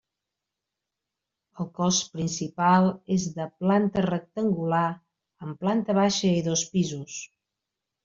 [1.63, 4.83] El cos principal és de planta rectangular,
[5.47, 7.25] amb planta baixa i dos pisos.